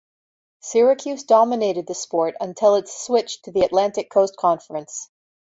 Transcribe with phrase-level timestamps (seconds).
[0.61, 5.11] Syracuse dominated the sport until its switch to the Atlantic Coast Conference.